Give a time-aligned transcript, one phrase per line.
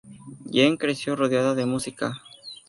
[0.51, 2.23] Jen creció rodeada de música.